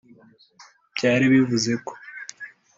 Byari 0.95 1.25
bivuze 1.33 1.71
ko 1.85 1.93